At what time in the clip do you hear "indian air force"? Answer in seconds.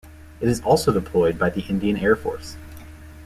1.61-2.57